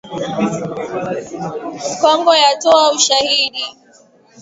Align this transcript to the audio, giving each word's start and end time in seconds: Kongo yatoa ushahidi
Kongo 2.01 2.31
yatoa 2.43 2.85
ushahidi 2.95 3.63